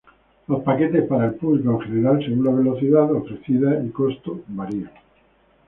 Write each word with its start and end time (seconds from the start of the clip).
Los 0.47 0.63
paquetes 0.63 1.03
para 1.07 1.25
el 1.27 1.35
público 1.35 1.73
en 1.73 1.79
general, 1.81 2.25
según 2.25 2.43
la 2.43 2.49
velocidad 2.55 3.13
ofrecida 3.13 3.83
y 3.85 3.89
costo 3.91 4.41
varian. 4.47 4.89